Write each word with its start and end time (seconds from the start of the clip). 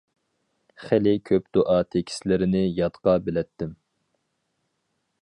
خېلى 0.85 1.13
كۆپ 1.31 1.45
دۇئا 1.57 1.77
تېكىستلىرىنى 1.97 2.65
يادقا 2.81 3.15
بىلەتتىم. 3.29 3.77